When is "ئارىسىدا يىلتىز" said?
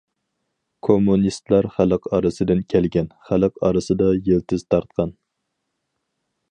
3.69-4.69